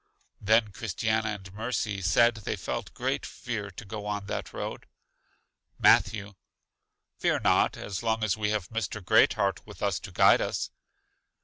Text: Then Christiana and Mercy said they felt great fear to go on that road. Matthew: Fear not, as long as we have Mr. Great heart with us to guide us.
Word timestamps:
Then 0.41 0.71
Christiana 0.71 1.29
and 1.29 1.53
Mercy 1.53 2.01
said 2.01 2.33
they 2.37 2.55
felt 2.55 2.91
great 2.95 3.23
fear 3.23 3.69
to 3.69 3.85
go 3.85 4.07
on 4.07 4.25
that 4.25 4.51
road. 4.51 4.87
Matthew: 5.77 6.33
Fear 7.19 7.41
not, 7.41 7.77
as 7.77 8.01
long 8.01 8.23
as 8.23 8.35
we 8.35 8.49
have 8.49 8.69
Mr. 8.69 9.05
Great 9.05 9.33
heart 9.33 9.63
with 9.67 9.83
us 9.83 9.99
to 9.99 10.11
guide 10.11 10.41
us. 10.41 10.71